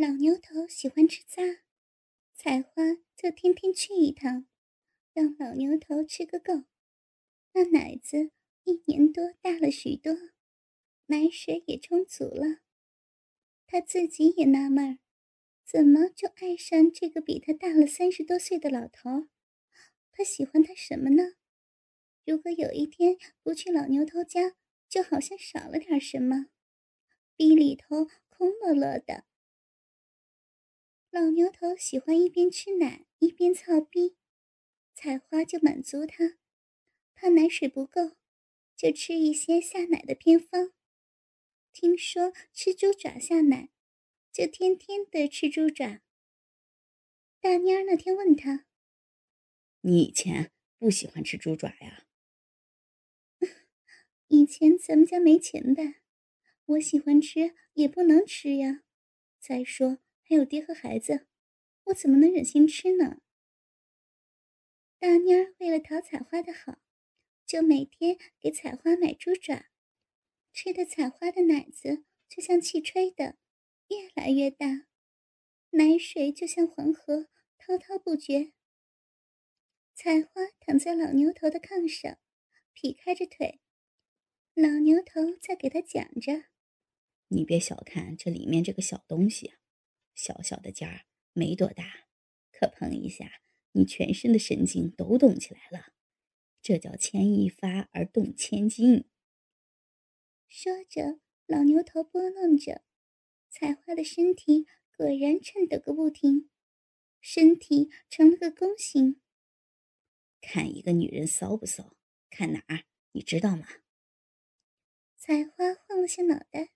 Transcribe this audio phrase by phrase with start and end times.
[0.00, 1.42] 老牛头喜欢吃渣，
[2.32, 2.72] 采花
[3.14, 4.46] 就天天去一趟，
[5.12, 6.64] 让老牛头吃个够。
[7.52, 8.30] 那奶子
[8.64, 10.16] 一年多大了许多，
[11.08, 12.60] 奶水也充足了。
[13.66, 14.98] 他自己也纳闷儿，
[15.66, 19.28] 怎么就爱上这个比他大了三十多岁的老头？
[20.12, 21.34] 他喜欢他什么呢？
[22.24, 24.56] 如果有一天不去老牛头家，
[24.88, 26.46] 就好像少了点什么，
[27.36, 29.26] 逼里头空落落的。
[31.12, 34.14] 老牛头喜欢一边吃奶一边操逼，
[34.94, 36.38] 采花就满足他，
[37.16, 38.12] 怕奶水不够，
[38.76, 40.72] 就吃一些下奶的偏方。
[41.72, 43.70] 听说吃猪爪下奶，
[44.32, 46.00] 就天天的吃猪爪。
[47.40, 48.66] 大妮儿那天问他
[49.82, 52.06] ：“你以前不喜欢吃猪爪呀？”
[54.28, 56.02] 以前咱们家没钱呗，
[56.66, 58.84] 我喜欢吃也不能吃呀。
[59.40, 59.98] 再说
[60.30, 61.26] 还有爹和孩子，
[61.86, 63.20] 我怎么能忍心吃呢？
[65.00, 66.78] 大妮儿为了讨采花的好，
[67.44, 69.70] 就每天给采花买猪爪，
[70.52, 73.38] 吃的采花的奶子就像气吹的，
[73.88, 74.86] 越来越大，
[75.70, 77.28] 奶水就像黄河
[77.58, 78.52] 滔滔不绝。
[79.96, 82.20] 采花躺在老牛头的炕上，
[82.72, 83.60] 劈开着腿。
[84.54, 86.44] 老牛头在给他讲着
[87.26, 89.59] ：“你别小看这里面这个小东西啊，
[90.20, 92.06] 小小的尖儿没多大，
[92.52, 93.40] 可碰一下，
[93.72, 95.94] 你全身的神经都动起来了。
[96.60, 99.08] 这叫牵一发而动千金。”
[100.46, 102.82] 说着，老牛头拨弄着
[103.48, 106.50] 采花的身体，果然颤抖个不停，
[107.22, 109.22] 身体成了个弓形。
[110.42, 111.96] 看一个女人骚不骚？
[112.28, 112.84] 看哪儿？
[113.12, 113.66] 你知道吗？
[115.16, 116.72] 采花晃了下脑袋，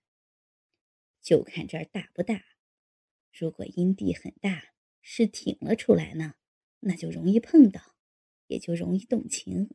[1.21, 2.54] 就看这儿大不大。
[3.37, 6.35] 如果阴蒂很大，是挺了出来呢，
[6.79, 7.97] 那就容易碰到，
[8.47, 9.67] 也就容易动情；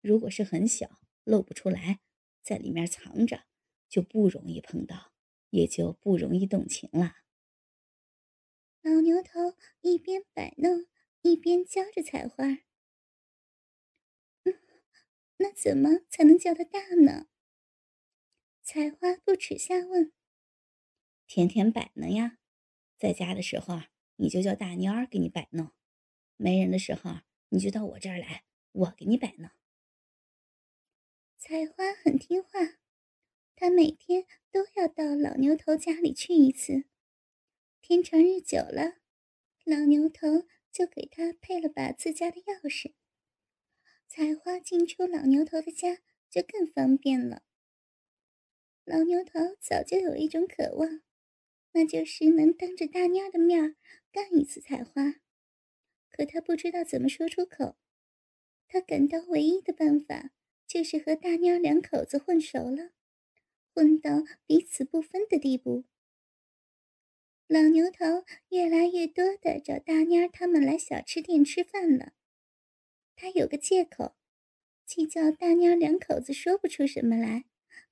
[0.00, 2.00] 如果是很小，露不出来，
[2.42, 3.44] 在里面藏着，
[3.86, 5.12] 就不容易碰到，
[5.50, 7.16] 也就不容易动情了。
[8.80, 10.86] 老牛头一边摆弄，
[11.20, 12.46] 一边教着采花
[14.44, 14.54] ：“嗯，
[15.36, 17.26] 那怎么才能叫它大呢？”
[18.64, 20.14] 采花不耻下问
[21.28, 22.38] ：“天天摆弄呀，
[22.96, 23.82] 在家的时候
[24.16, 25.68] 你就叫大妞儿给你摆弄；
[26.36, 27.20] 没人的时候，
[27.50, 29.50] 你就到我这儿来，我给你摆弄。”
[31.38, 32.78] 采花很听话，
[33.54, 36.84] 她每天都要到老牛头家里去一次。
[37.82, 38.96] 天长日久了，
[39.64, 42.94] 老牛头就给他配了把自家的钥匙，
[44.08, 45.98] 采花进出老牛头的家
[46.28, 47.42] 就更方便了。
[48.84, 51.02] 老牛头早就有一种渴望，
[51.76, 53.76] 那就是能当着大妞的面
[54.10, 55.16] 干一次采花，
[56.10, 57.76] 可他不知道怎么说出口。
[58.66, 60.30] 他感到唯一的办法
[60.66, 62.92] 就是和大妞两口子混熟了，
[63.74, 65.84] 混到彼此不分的地步。
[67.46, 72.14] 老牛头越来越多的找大妞他们来小吃店吃饭了。
[73.14, 74.16] 他有个借口，
[74.86, 77.44] 既叫大妞两口子说不出什么来。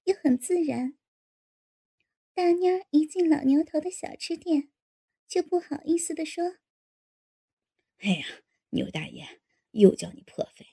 [0.05, 0.95] 又很自然。
[2.35, 4.69] 大妮儿一进老牛头的小吃店，
[5.29, 6.57] 就不好意思的说
[7.99, 8.27] ：“哎呀，
[8.71, 9.41] 牛大爷
[9.71, 10.67] 又叫你破费，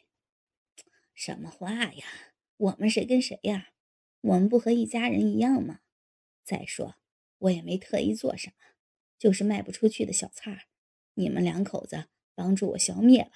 [1.14, 2.34] 什么话呀？
[2.58, 3.74] 我们谁跟谁呀？
[4.22, 5.82] 我们不和一家人一样吗？
[6.44, 6.96] 再说
[7.38, 8.74] 我也没特意做什么，
[9.20, 10.64] 就是卖不出去的小菜儿，
[11.14, 13.32] 你们两口子帮助我消灭了，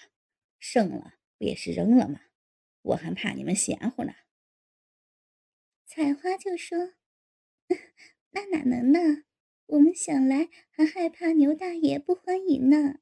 [0.57, 2.21] 剩了不也是扔了吗？
[2.81, 4.15] 我还怕你们嫌乎呢。”
[5.85, 6.95] 采花就说
[8.35, 9.23] ：“那哪能呢？
[9.67, 12.99] 我们想来还害怕牛大爷不欢迎呢。”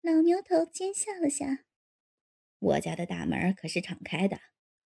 [0.00, 1.66] 老牛头奸笑了下
[2.58, 4.40] ：“我家的大门可是敞开的，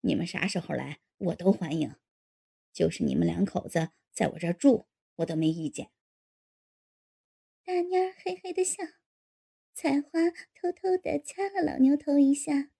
[0.02, 1.96] 你们啥时候来我都欢迎。
[2.72, 4.86] 就是你们两口子在我这儿住，
[5.16, 5.90] 我都没意见。”
[7.66, 8.84] 大妞儿嘿嘿的笑，
[9.74, 12.70] 采花偷偷的掐了老牛头一下。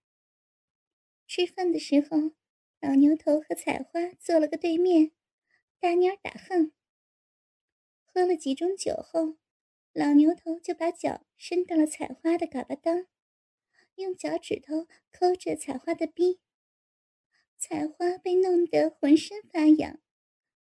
[1.27, 2.37] 吃饭的时候。
[2.79, 5.11] 老牛头和采花坐了个对面，
[5.79, 6.73] 大妞打横。
[8.05, 9.37] 喝了几盅酒后，
[9.93, 13.07] 老牛头就把脚伸到了采花的嘎巴裆，
[13.97, 16.41] 用脚趾头抠着采花的逼。
[17.59, 20.01] 采花被弄得浑身发痒，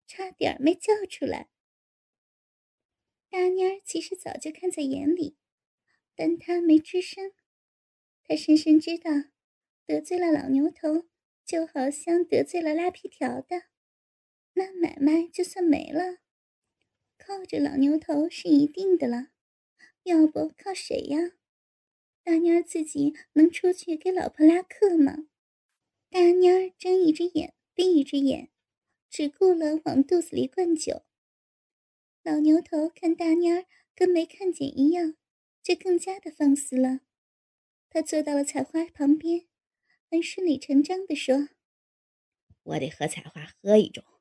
[0.06, 1.48] 差点没叫出来。
[3.30, 5.36] 大妞其实早就看在眼里，
[6.14, 7.32] 但她没吱声。
[8.24, 9.10] 她深深知道，
[9.86, 11.08] 得罪了老牛头。
[11.46, 13.64] 就好像得罪了拉皮条的，
[14.54, 16.18] 那买卖就算没了。
[17.16, 19.28] 靠着老牛头是一定的了，
[20.02, 21.32] 要不靠谁呀？
[22.22, 25.28] 大蔫儿自己能出去给老婆拉客吗？
[26.10, 28.50] 大蔫儿睁一只眼闭一只眼，
[29.10, 31.02] 只顾了往肚子里灌酒。
[32.22, 35.16] 老牛头看大蔫儿跟没看见一样，
[35.62, 37.00] 就更加的放肆了。
[37.90, 39.46] 他坐到了采花旁边，
[40.10, 41.50] 很顺理成章的说
[42.64, 44.13] ：“我得和采花喝一盅。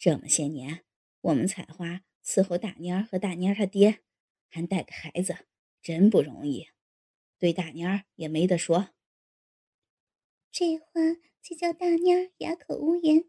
[0.00, 0.82] 这么些年，
[1.20, 4.00] 我们采花伺候大蔫儿和大蔫儿他爹，
[4.48, 5.46] 还带个孩子，
[5.82, 6.70] 真不容易。
[7.38, 8.94] 对大蔫儿也没得说。”
[10.50, 10.86] 这话
[11.42, 13.28] 就叫大蔫儿哑口无言，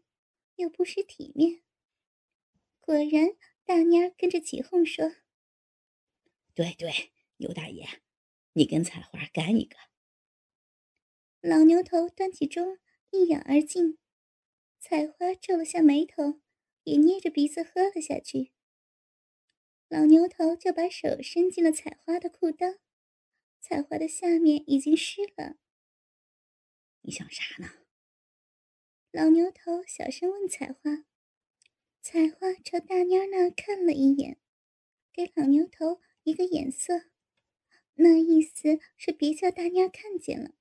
[0.56, 1.62] 又不失体面。
[2.80, 3.36] 果然，
[3.66, 5.14] 大蔫儿跟着起哄说
[6.54, 7.86] ：“对对，牛大爷。”
[8.54, 9.76] 你跟采花干一个。
[11.42, 12.78] 老牛头端起盅，
[13.10, 13.98] 一仰而尽。
[14.78, 16.41] 采花皱了下眉头，
[16.84, 18.52] 也捏着鼻子喝了下去。
[19.88, 22.78] 老牛头就把手伸进了采花的裤裆，
[23.60, 25.56] 采花的下面已经湿了。
[27.02, 27.84] 你想啥呢？
[29.10, 31.04] 老牛头小声问采花。
[32.00, 34.40] 采花朝大蔫那看了一眼，
[35.12, 37.10] 给老牛头一个眼色。
[37.94, 40.52] 那意思是别叫大妞看见了。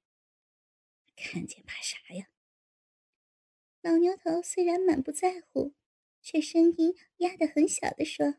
[1.16, 2.28] 看见怕啥呀？
[3.82, 5.74] 老牛头虽然满不在乎，
[6.22, 8.36] 却声音压得很小的说：“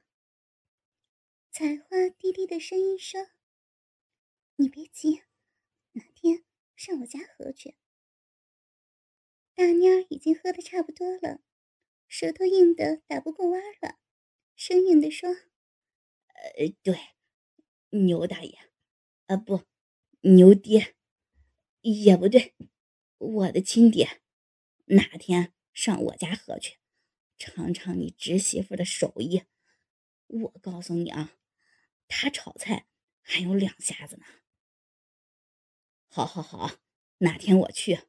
[1.51, 3.29] 采花低低的声音说，
[4.57, 5.23] 你别急，
[5.93, 6.45] 哪天
[6.77, 7.77] 上我家喝去。”
[9.55, 11.41] 大妮儿已经喝的差不多了，
[12.09, 13.99] 舌头硬的打不过弯了，
[14.57, 15.29] 生硬的说
[16.57, 16.99] ：“呃，对，
[17.91, 18.59] 牛大爷。”
[19.27, 19.63] 啊不，
[20.21, 20.95] 牛爹
[21.81, 22.55] 也不对，
[23.19, 24.21] 我的亲爹，
[24.87, 26.79] 哪天上我家喝去，
[27.43, 29.43] 尝尝你侄媳妇的手艺。
[30.29, 31.33] 我告诉你啊，
[32.07, 32.87] 她炒菜
[33.21, 34.25] 还有两下子呢。
[36.09, 36.77] 好，好，好，
[37.19, 38.03] 哪天我去。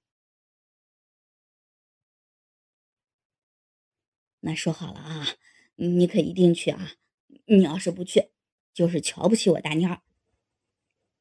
[4.41, 5.25] 那说好了啊，
[5.75, 6.97] 你可一定去啊！
[7.45, 8.31] 你要是不去，
[8.71, 9.97] 就是瞧不起我大妞。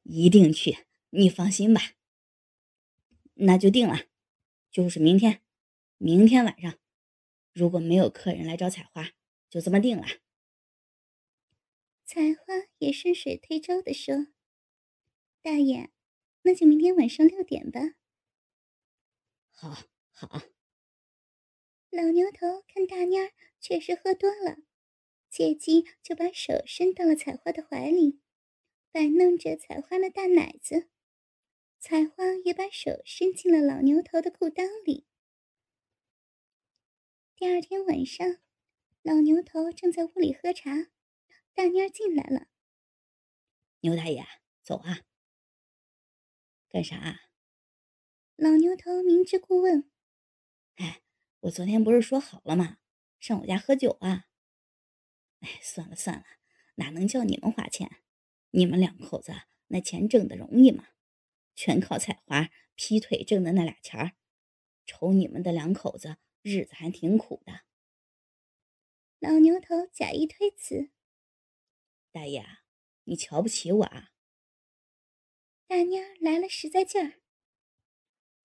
[0.03, 1.81] 一定去，你放心吧。
[3.35, 4.05] 那就定了，
[4.69, 5.41] 就是明天，
[5.97, 6.77] 明天晚上，
[7.53, 9.11] 如果没有客人来找采花，
[9.49, 10.05] 就这么定了。
[12.05, 14.27] 采花也顺水推舟的说
[15.41, 15.91] ：“大爷，
[16.41, 17.79] 那就明天晚上六点吧。”
[19.51, 20.41] 好，好。
[21.89, 24.57] 老牛头看大蔫儿确实喝多了，
[25.29, 28.19] 借机就把手伸到了采花的怀里。
[28.91, 30.87] 摆弄着采花的大奶子，
[31.79, 35.07] 采花也把手伸进了老牛头的裤裆里。
[37.35, 38.37] 第二天晚上，
[39.01, 40.69] 老牛头正在屋里喝茶，
[41.55, 42.47] 大妮儿进来了。
[43.79, 44.23] 牛大爷，
[44.61, 44.99] 走啊！
[46.69, 47.21] 干啥？
[48.35, 49.89] 老牛头明知故问。
[50.75, 51.01] 哎，
[51.41, 52.77] 我昨天不是说好了吗？
[53.19, 54.27] 上我家喝酒啊！
[55.39, 56.25] 哎，算了算了，
[56.75, 57.97] 哪能叫你们花钱？
[58.51, 59.33] 你们两口子
[59.67, 60.89] 那钱挣的容易吗？
[61.55, 64.11] 全靠采花劈腿挣的那俩钱儿，
[64.85, 67.61] 瞅你们的两口子日子还挺苦的。
[69.17, 70.91] 老牛头假意推辞
[72.13, 72.45] ：“大爷，
[73.05, 74.11] 你瞧不起我啊？”
[75.65, 77.21] 大妞来了实在劲儿：“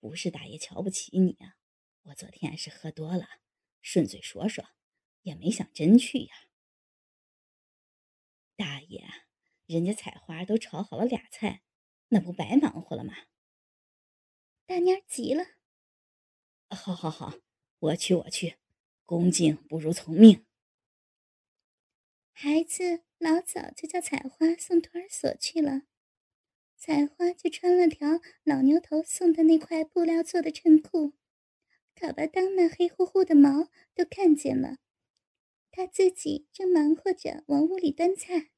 [0.01, 1.59] 不是大爷瞧不起你啊，
[2.01, 3.27] 我昨天是喝多了，
[3.83, 4.65] 顺嘴说说，
[5.21, 6.33] 也没想真去呀。”
[8.57, 9.05] 大爷。
[9.65, 11.61] 人家采花都炒好了俩菜，
[12.07, 13.13] 那不白忙活了吗？
[14.65, 15.45] 大娘急了。
[16.71, 17.37] 好好好，
[17.79, 18.55] 我去我去，
[19.05, 20.45] 恭敬不如从命。
[22.33, 25.83] 孩子老早就叫采花送托儿所去了，
[26.75, 31.13] 采花就穿了条老牛头送的那块布料做的衬裤，
[31.95, 34.79] 卡巴当那黑乎乎的毛都看见了。
[35.71, 38.49] 他自己正忙活着往屋里端菜。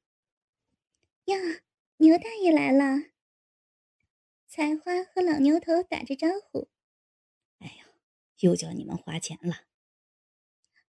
[1.25, 1.37] 呀，
[1.97, 3.11] 牛大爷来了！
[4.47, 6.70] 采花和老牛头打着招呼。
[8.41, 9.65] 又叫你们花钱了。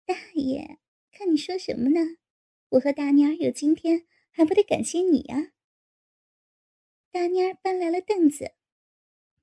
[0.05, 0.79] 大爷，
[1.11, 2.17] 看你说什么呢？
[2.69, 5.53] 我和大妮儿有今天，还不得感谢你呀？
[7.11, 8.55] 大妮儿搬来了凳子。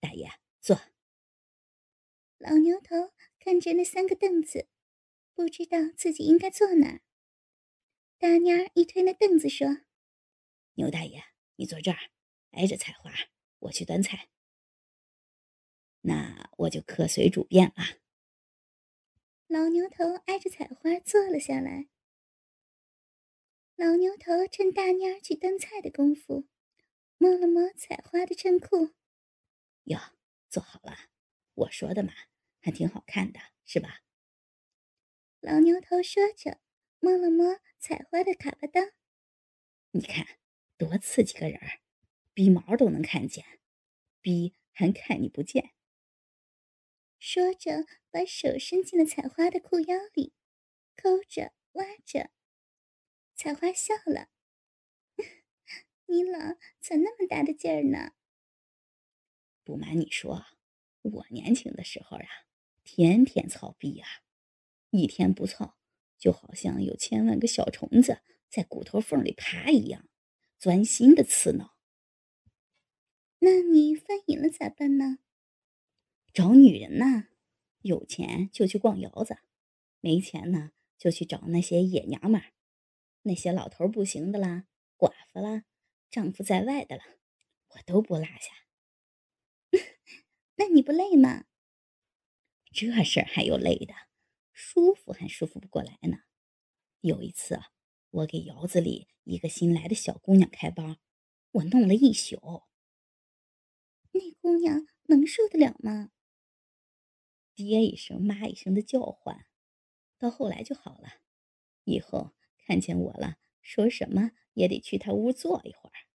[0.00, 0.28] 大爷
[0.60, 0.80] 坐。
[2.38, 4.68] 老牛头看着那三个凳子，
[5.34, 7.02] 不知道自己应该坐哪儿。
[8.18, 9.68] 大妮儿一推那凳子说。
[10.74, 11.22] 牛大爷，
[11.56, 11.98] 你坐这儿，
[12.52, 13.12] 挨着菜花，
[13.60, 14.28] 我去端菜。
[16.02, 18.00] 那我就客随主便了。
[19.46, 21.88] 老牛头挨着采花坐了下来。
[23.76, 26.46] 老牛头趁大妮儿去端菜的功夫，
[27.18, 28.94] 摸了摸采花的衬裤。
[29.84, 29.98] 哟，
[30.48, 31.08] 做好了，
[31.54, 32.12] 我说的嘛，
[32.60, 34.02] 还挺好看的，是吧？
[35.40, 36.60] 老牛头说着，
[37.00, 38.92] 摸了摸采花的卡巴裆。
[39.92, 40.38] 你看，
[40.76, 41.80] 多刺激个人儿，
[42.32, 43.44] 鼻毛都能看见，
[44.20, 45.72] 鼻还看你不见。
[47.20, 50.32] 说着，把手伸进了采花的裤腰里，
[50.96, 52.30] 抠着挖着。
[53.34, 54.28] 采花笑了
[56.06, 56.38] ：“你老
[56.80, 58.12] 咋那么大的劲儿呢？”
[59.62, 60.46] 不瞒你说，
[61.02, 62.24] 我年轻的时候啊，
[62.84, 64.08] 天天操逼啊，
[64.88, 65.76] 一天不操，
[66.18, 68.22] 就好像有千万个小虫子。
[68.48, 70.08] 在骨头缝里爬一样，
[70.58, 71.76] 钻心的刺挠。
[73.40, 75.18] 那你犯瘾了咋办呢？
[76.32, 77.28] 找女人呐，
[77.82, 79.38] 有钱就去逛窑子，
[80.00, 82.52] 没钱呢就去找那些野娘们儿，
[83.22, 85.64] 那些老头不行的啦，寡妇啦，
[86.10, 87.04] 丈夫在外的啦，
[87.68, 88.66] 我都不落下。
[90.56, 91.44] 那你不累吗？
[92.72, 93.94] 这事儿还有累的，
[94.52, 96.18] 舒服还舒服不过来呢。
[97.00, 97.72] 有一次啊。
[98.12, 100.96] 我给窑子里一个新来的小姑娘开包，
[101.52, 102.64] 我弄了一宿。
[104.10, 106.10] 那姑娘能受得了吗？
[107.64, 109.46] 爹一声妈一声的叫唤，
[110.18, 111.20] 到后来就好了。
[111.84, 112.32] 以后
[112.66, 116.06] 看见我了，说什么也得去他屋坐一会儿。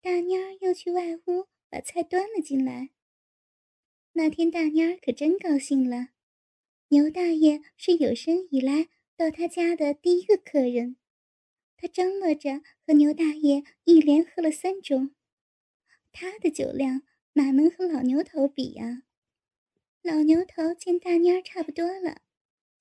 [0.00, 2.90] 大蔫儿又去外屋把菜端了进来。
[4.12, 6.08] 那天大蔫儿可真高兴了，
[6.88, 8.88] 牛大爷是有生以来。
[9.16, 10.96] 到他家的第一个客人，
[11.76, 15.12] 他张罗着和牛大爷一连喝了三盅。
[16.10, 17.02] 他的酒量
[17.34, 19.04] 哪能和老牛头比呀？
[20.04, 22.20] 老牛头见大蔫儿差不多了，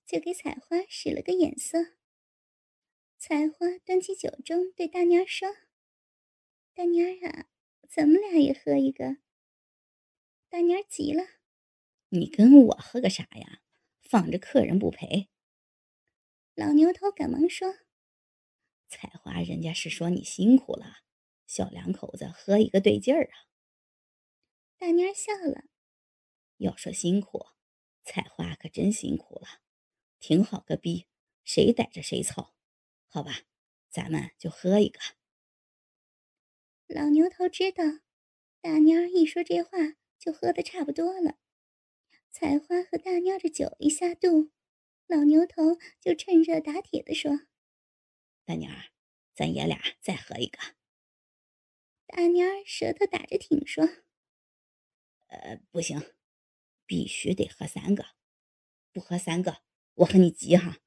[0.05, 1.93] 就给采花使了个眼色。
[3.17, 5.47] 采花端起酒盅对大蔫儿说
[6.75, 7.47] ：“大蔫儿啊，
[7.87, 9.19] 咱们俩也喝一个。”
[10.51, 11.23] 大蔫儿急了
[12.11, 13.61] ：“你跟我喝个啥呀？
[14.01, 15.29] 放着客人不陪。”
[16.55, 17.73] 老牛头赶忙说
[18.89, 20.97] ：“采花，人家是说你辛苦了，
[21.47, 23.47] 小两口子喝一个对劲儿啊。”
[24.77, 25.63] 大蔫笑了
[26.57, 27.47] ：“要说辛苦，
[28.03, 29.61] 采花可真辛苦了，
[30.19, 31.07] 挺好个逼，
[31.43, 32.55] 谁逮着谁操。
[33.07, 33.41] 好吧，
[33.89, 34.99] 咱们就喝一个。”
[36.87, 37.83] 老牛头知道，
[38.61, 39.77] 大蔫一说这话
[40.19, 41.39] 就喝的差不多了。
[42.31, 44.51] 采花和大蔫的酒一下肚。
[45.05, 47.41] 老牛头就趁热打铁的说
[48.45, 48.91] ：“大妮儿，
[49.35, 50.57] 咱爷俩再喝一个。”
[52.07, 53.85] 大妮儿舌头打着挺说
[55.27, 55.99] ：“呃，不行，
[56.85, 58.05] 必须得喝三个，
[58.91, 59.61] 不喝三个
[59.95, 60.79] 我和你急哈。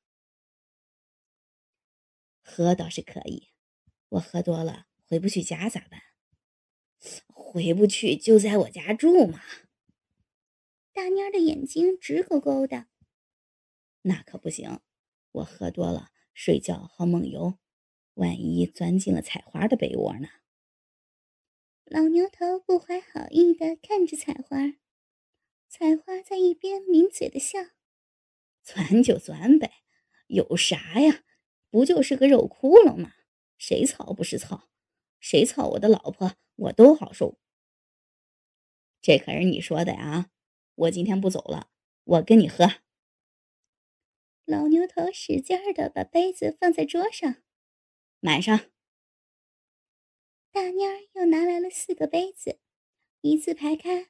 [2.42, 3.50] 喝倒是可以，
[4.10, 6.02] 我喝多了回不去家咋办？
[7.26, 9.40] 回不去就在我家住嘛。”
[10.92, 12.86] 大妮儿的眼睛直勾勾的。
[14.02, 14.80] 那可不行，
[15.32, 17.58] 我喝多了睡觉好梦游，
[18.14, 20.28] 万一钻进了采花的被窝呢？
[21.84, 24.58] 老牛头不怀好意的看着采花，
[25.68, 27.58] 采花在一边抿嘴的笑
[28.62, 29.82] ：“钻就钻呗，
[30.28, 31.24] 有啥呀？
[31.70, 33.12] 不就是个肉窟窿吗？
[33.58, 34.68] 谁操不是操？
[35.20, 37.38] 谁操我的老婆，我都好受。
[39.02, 40.30] 这可是你说的呀！
[40.74, 41.70] 我今天不走了，
[42.04, 42.66] 我跟你喝。”
[44.46, 47.42] 老牛头使劲儿的把杯子放在桌上，
[48.20, 48.70] 满上。
[50.52, 52.60] 大妮儿又拿来了四个杯子，
[53.20, 54.08] 一字排开，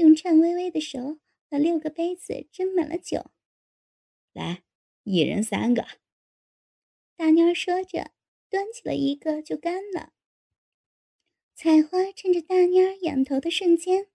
[0.00, 3.30] 用颤巍巍的手把六个杯子斟满了酒。
[4.32, 4.62] 来，
[5.02, 5.86] 一人三个。
[7.16, 8.12] 大蔫儿说着，
[8.48, 10.14] 端起了一个就干了。
[11.54, 14.08] 采花趁着大蔫儿仰头的瞬间，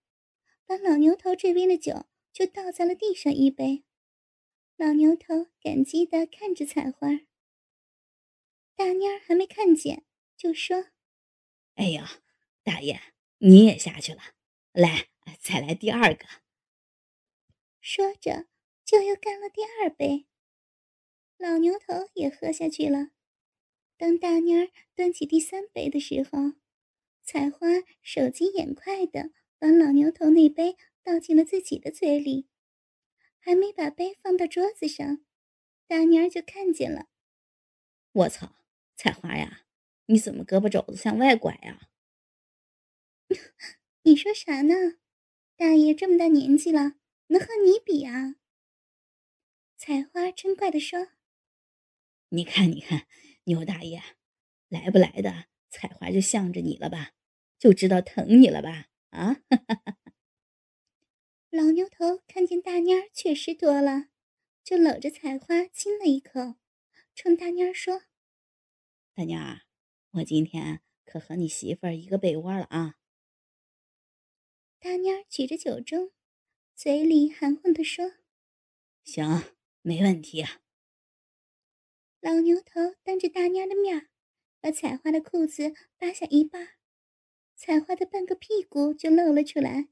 [0.66, 3.84] 把老牛头这边的酒就倒在了地上一杯。
[4.76, 7.08] 老牛头感激的看着采花，
[8.74, 10.04] 大蔫儿还没看见，
[10.36, 10.86] 就说
[11.76, 12.22] ：“哎呀，
[12.64, 13.00] 大爷，
[13.38, 14.34] 你也下去了，
[14.72, 15.08] 来，
[15.40, 16.26] 再来第二个。”
[17.80, 18.46] 说着
[18.84, 20.26] 就又干了第二杯。
[21.38, 23.10] 老牛头也喝下去了。
[23.98, 26.54] 当大妮儿端起第三杯的时候，
[27.22, 27.66] 采花
[28.02, 32.48] 手疾眼快的把老牛头那杯倒进了自己的嘴里。
[33.38, 35.24] 还没把杯放到桌子上，
[35.86, 37.06] 大妮儿就看见了。
[38.10, 38.56] 我操，
[38.96, 39.66] 采花呀，
[40.06, 41.88] 你怎么胳膊肘子向外拐呀？
[44.02, 44.98] 你说啥呢？
[45.58, 46.96] 大爷这么大年纪了，
[47.28, 48.36] 能和你比啊？
[49.78, 51.08] 采花嗔怪的说
[52.28, 53.06] ：“你看，你看，
[53.44, 54.02] 牛大爷，
[54.68, 57.12] 来不来的，采花就向着你了吧，
[57.58, 58.88] 就知道疼你了吧？
[59.10, 59.40] 啊！
[61.48, 64.08] 老牛头看见大蔫儿确实多了，
[64.62, 66.56] 就搂着采花亲了一口，
[67.14, 68.02] 冲大蔫儿说
[69.16, 69.62] ：“大蔫儿，
[70.10, 72.96] 我今天可和你媳妇儿一个被窝了啊！”
[74.86, 76.12] 大妮儿举着酒盅，
[76.76, 78.12] 嘴里含混地说
[79.02, 79.42] ：“行，
[79.82, 80.60] 没问题啊。”
[82.22, 84.10] 老牛头当着大妮儿的面，
[84.60, 86.74] 把彩花的裤子扒下一半，
[87.56, 89.88] 彩花的半个屁股就露了出来。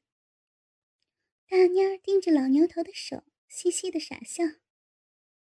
[1.49, 4.45] 大妮儿盯着老牛头的手，嘻嘻的傻笑。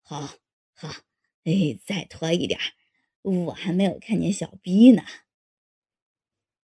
[0.04, 0.38] 好，
[0.72, 0.88] 好，
[1.44, 2.58] 哎，再拖一点
[3.22, 5.04] 我还没有看见小逼呢。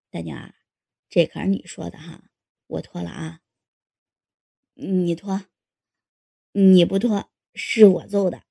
[0.10, 0.56] 大妮儿，
[1.08, 2.30] 这可是你说的哈，
[2.68, 3.42] 我脱了啊。
[4.74, 5.46] 你脱，
[6.52, 8.44] 你不脱是我揍的。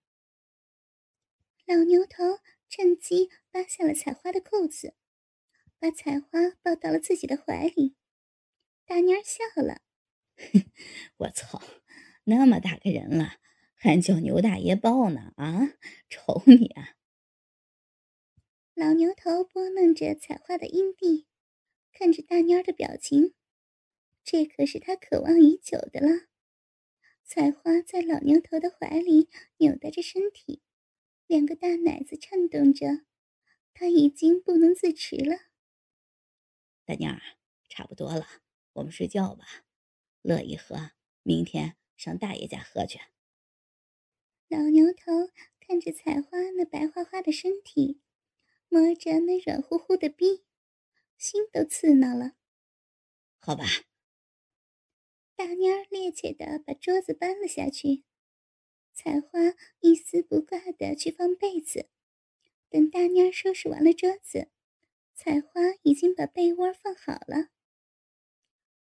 [1.67, 4.95] 老牛头趁机扒下了采花的裤子，
[5.79, 7.95] 把采花抱到了自己的怀里。
[8.87, 9.83] 大妮儿笑了。
[11.19, 11.63] 我操！
[12.25, 13.39] 那么大个人了，
[13.75, 15.33] 还叫牛大爷抱呢？
[15.37, 15.75] 啊，
[16.09, 16.97] 瞅你啊！
[18.75, 21.27] 老牛头拨弄着采花的阴蒂，
[21.93, 23.35] 看着大妮儿的表情，
[24.25, 26.27] 这可是他渴望已久的了。
[27.23, 29.29] 彩花在老牛头的怀里
[29.59, 30.63] 扭带着身体，
[31.27, 33.05] 两个大奶子颤动着，
[33.75, 35.37] 他已经不能自持了。
[36.87, 37.19] 大娘，
[37.69, 38.27] 差不多了，
[38.75, 39.45] 我们睡觉吧。
[40.23, 42.99] 乐意喝，明天上大爷家喝去。
[44.49, 48.01] 老牛头看着彩花那白花花的身体，
[48.69, 50.45] 摸着那软乎乎的逼，
[51.19, 52.33] 心都刺挠了。
[53.39, 53.65] 好吧。
[55.37, 58.05] 大蔫儿趔趄的把桌子搬了下去，
[58.93, 61.89] 彩花一丝不挂的去放被子。
[62.71, 64.49] 等大蔫儿收拾完了桌子，
[65.15, 67.49] 彩花已经把被窝放好了。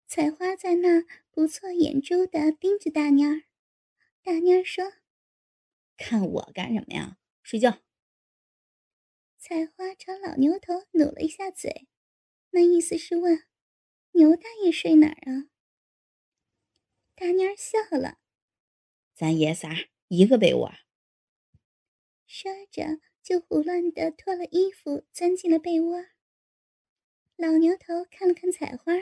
[0.06, 3.44] 彩花在那儿不错眼珠的盯着大蔫儿，
[4.22, 4.92] 大蔫儿说
[5.96, 7.18] ：“看我干什么呀？
[7.42, 7.82] 睡觉。”
[9.38, 11.88] 彩花朝老牛头努了一下嘴，
[12.50, 13.44] 那意思是问
[14.12, 15.48] ：“牛大爷睡哪儿啊？”
[17.14, 18.18] 大妮儿笑了
[19.14, 19.70] ：“咱爷仨
[20.08, 20.72] 一个被窝。”
[22.26, 26.06] 说着就胡乱的脱了衣服，钻进了被窝。
[27.36, 28.94] 老牛头看了看彩花。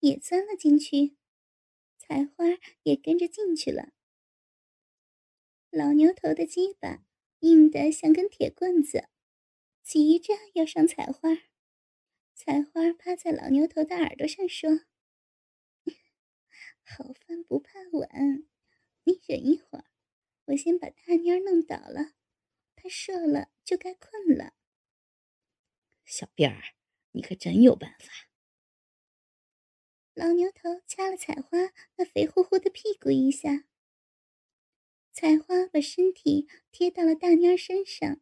[0.00, 1.18] 也钻了进去，
[1.98, 2.46] 彩花
[2.84, 3.92] 也跟着进去了。
[5.68, 7.04] 老牛头的鸡巴
[7.40, 9.10] 硬得像根铁棍子，
[9.82, 11.36] 急着要上彩花。
[12.34, 14.70] 彩花趴在老牛头的耳朵上说
[16.90, 18.48] ：“好饭不怕晚，
[19.04, 19.84] 你忍一会儿，
[20.46, 22.14] 我先把大蔫弄倒了，
[22.74, 24.54] 她射了就该困了。”
[26.04, 26.74] 小辫儿，
[27.12, 28.28] 你可真有办法。
[30.14, 33.66] 老牛头掐了彩花那肥乎乎的屁股一下，
[35.12, 38.20] 彩花把身体贴到了大妮儿身上，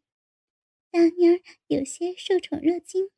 [0.91, 3.11] 大妮儿有些受宠若惊。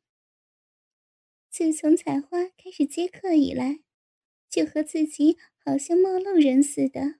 [1.49, 3.81] 自从彩花开始接客以来，
[4.51, 7.15] 就和自己好像陌路人似的，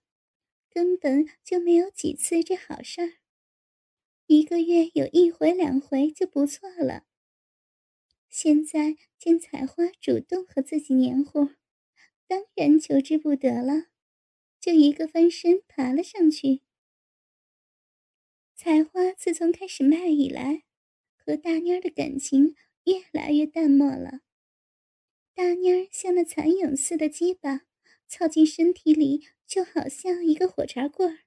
[0.70, 3.14] 根本就没有几次这好事儿，
[4.28, 7.06] 一个月有一回两回就不错了。
[8.30, 11.50] 现在见彩花主动和自己黏糊，
[12.28, 13.88] 当然求之不得了，
[14.60, 16.62] 就一个翻身爬了上去。
[18.56, 20.64] 彩花自从开始卖以来，
[21.16, 24.20] 和大妮儿的感情越来越淡漠了。
[25.34, 27.62] 大妮儿像那蚕蛹似的鸡巴，
[28.08, 31.20] 操进身体里就好像一个火柴棍儿，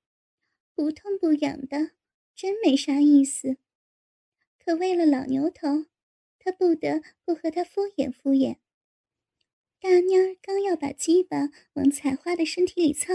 [0.75, 1.93] 不痛不痒的，
[2.35, 3.57] 真没啥意思。
[4.59, 5.87] 可为了老牛头。
[6.47, 8.59] 他不得不和他敷衍敷衍。
[9.81, 13.15] 大妮儿刚要把鸡巴往采花的身体里操，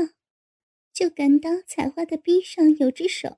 [0.91, 3.38] 就感到采花的臂上有只手，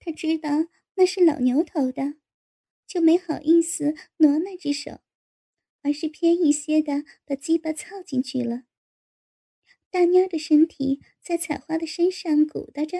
[0.00, 0.66] 他知道
[0.96, 2.14] 那是老牛头的，
[2.88, 4.98] 就没好意思挪那只手，
[5.82, 8.64] 而是偏一些的把鸡巴操进去了。
[9.90, 12.98] 大妞儿的身体在彩花的身上鼓捣着，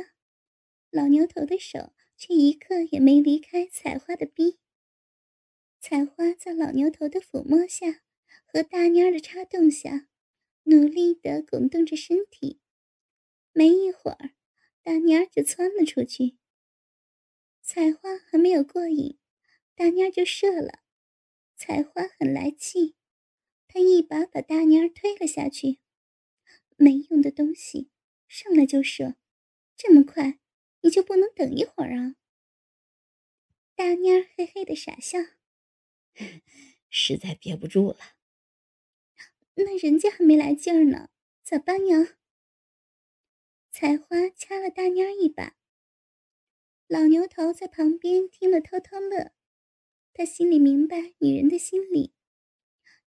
[0.91, 4.59] 老牛头的手却一刻也没离开彩花的臂。
[5.81, 8.03] 彩花在老牛头的抚摸下，
[8.47, 10.09] 和大蔫儿的插动下，
[10.65, 12.61] 努力地拱动着身体。
[13.53, 14.31] 没一会儿，
[14.83, 16.39] 大蔫儿就窜了出去。
[17.61, 19.19] 采花还没有过瘾，
[19.75, 20.81] 大蔫儿就射了。
[21.59, 22.95] 彩花很来气，
[23.67, 25.81] 她一把把大妮儿推了下去。
[26.77, 27.91] 没用的东西，
[28.29, 29.17] 上来就射，
[29.77, 30.39] 这么快，
[30.83, 32.15] 你就不能等一会儿啊？
[33.75, 35.19] 大妮儿嘿嘿的傻笑，
[36.89, 37.99] 实在憋不住了。
[39.55, 41.11] 那人家还没来劲儿呢，
[41.43, 42.17] 咋办呀？
[43.73, 45.57] 采花掐了大妮儿一把。
[46.87, 49.33] 老牛头在旁边听了，偷偷乐。
[50.19, 52.13] 他心里明白女人的心理，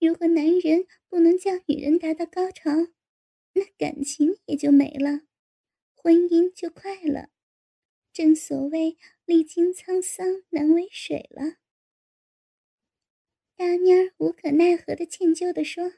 [0.00, 2.72] 如果男人不能叫女人达到高潮，
[3.52, 5.20] 那感情也就没了，
[5.94, 7.30] 婚姻就快了。
[8.12, 11.58] 正所谓历经沧桑难为水了。
[13.54, 15.92] 大妮儿无可奈何的歉疚的说：“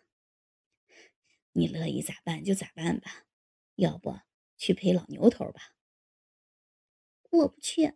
[1.52, 3.24] 你乐意咋办就咋办吧，
[3.76, 4.14] 要不
[4.58, 5.74] 去陪老牛头吧。”
[7.32, 7.94] 我不去，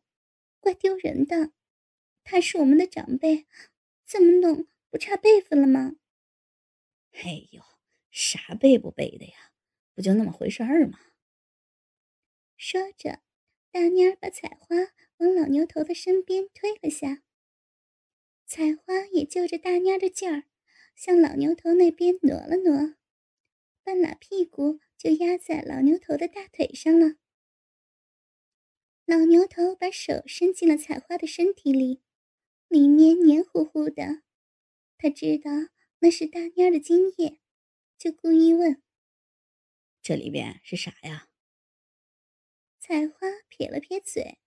[0.60, 1.52] 怪丢人的。
[2.24, 3.46] 他是我们的长辈，
[4.06, 5.96] 这么弄不差辈分了吗？
[7.12, 7.62] 哎呦，
[8.10, 9.52] 啥辈不辈的呀？
[9.94, 10.98] 不就那么回事儿吗？
[12.56, 13.20] 说着，
[13.70, 14.76] 大蔫儿把采花
[15.18, 17.22] 往老牛头的身边推了下。
[18.46, 20.44] 采花也就着大蔫儿的劲儿，
[20.94, 22.94] 向老牛头那边挪了挪，
[23.82, 27.16] 半拉屁股就压在老牛头的大腿上了。
[29.04, 32.01] 老牛头把手伸进了采花的身体里，
[32.72, 34.22] 里面黏糊糊的。
[34.96, 35.50] 他知道
[35.98, 37.38] 那是大蔫的精液，
[37.98, 38.82] 就故意问
[40.00, 41.28] ：“这里边是啥呀？”
[42.80, 44.38] 采花撇了撇嘴：“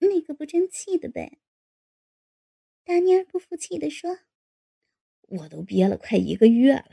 [0.00, 1.38] 那个不争气的呗。”
[2.84, 4.18] 大蔫不服气地说
[5.22, 6.90] ：“我都憋了快一个月了，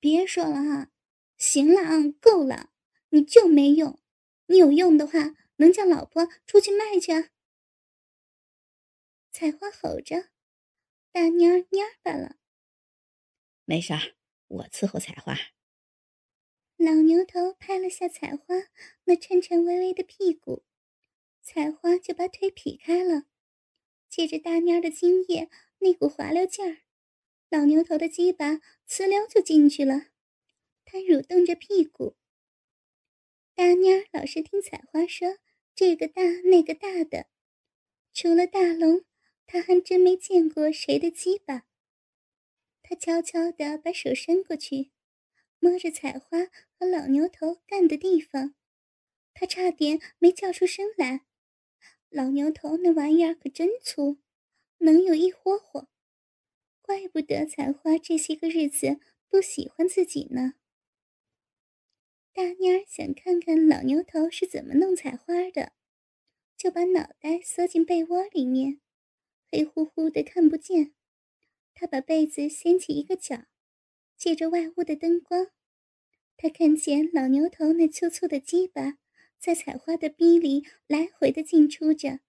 [0.00, 0.90] 别说了哈，
[1.36, 2.70] 行了啊，够了，
[3.10, 4.00] 你就没用。”
[4.46, 7.28] 你有用的话，能叫老婆出去卖去啊？
[9.32, 10.28] 采花吼着，
[11.10, 12.36] 大蔫儿蔫巴了。
[13.64, 14.14] 没事儿，
[14.46, 15.34] 我伺候采花。
[16.76, 18.54] 老牛头拍了下采花
[19.04, 20.64] 那颤颤巍巍的屁股，
[21.40, 23.24] 采花就把腿劈开了，
[24.06, 26.82] 借着大蔫儿的精液那股滑溜劲儿，
[27.48, 30.08] 老牛头的鸡巴呲溜就进去了。
[30.84, 32.18] 他蠕动着屁股。
[33.54, 35.38] 大蔫儿老是听采花说
[35.74, 37.28] 这个大那个大的，
[38.12, 39.06] 除了大龙，
[39.46, 41.66] 他还真没见过谁的鸡巴。
[42.82, 44.90] 他悄悄地把手伸过去，
[45.58, 46.38] 摸着采花
[46.72, 48.54] 和老牛头干的地方，
[49.32, 51.24] 他差点没叫出声来。
[52.10, 54.18] 老牛头那玩意儿可真粗，
[54.78, 55.88] 能有一豁豁，
[56.82, 59.00] 怪不得采花这些个日子
[59.30, 60.54] 不喜欢自己呢。
[62.34, 65.72] 大妮儿想看看老牛头是怎么弄采花的，
[66.58, 68.81] 就把脑袋缩进被窝里面，
[69.52, 70.94] 黑乎乎的看不见。
[71.74, 73.44] 他把被子掀起一个角，
[74.16, 75.48] 借着外屋的灯光，
[76.38, 78.96] 他看见老牛头那粗粗的鸡巴
[79.38, 82.20] 在采花的逼里来回的进出着，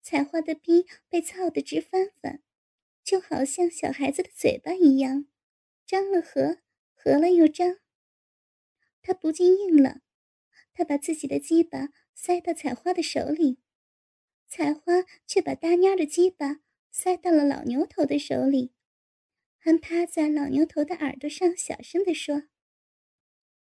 [0.00, 2.40] 采花的逼被操得直翻翻，
[3.02, 5.26] 就好像小孩子的嘴巴一样，
[5.84, 6.58] 张了合，
[6.94, 7.78] 合了又张。
[9.02, 10.02] 他不禁硬了，
[10.72, 13.58] 他把自己的鸡巴塞到采花的手里，
[14.48, 18.72] 采花却把大妞的鸡巴塞到了老牛头的手里，
[19.58, 22.44] 还趴在老牛头的耳朵上小声地说：“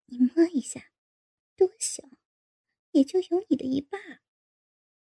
[0.07, 0.93] 你摸一下，
[1.57, 2.09] 多小，
[2.93, 4.21] 也就有你的一半。”